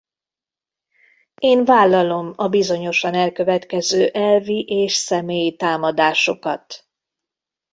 [1.41, 6.87] Én vállalom a bizonyosan elkövetkező elvi és személyi támadásokat.